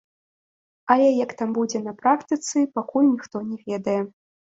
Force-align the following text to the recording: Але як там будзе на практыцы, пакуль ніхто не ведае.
Але 0.95 1.09
як 1.25 1.35
там 1.43 1.53
будзе 1.59 1.79
на 1.89 1.93
практыцы, 2.01 2.67
пакуль 2.81 3.11
ніхто 3.15 3.37
не 3.55 3.63
ведае. 3.71 4.01